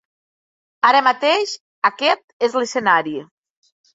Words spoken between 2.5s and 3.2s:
l’escenari.